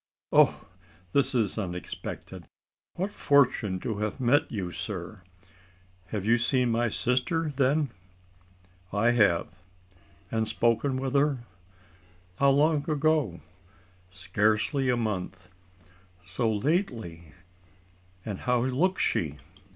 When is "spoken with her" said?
10.47-11.43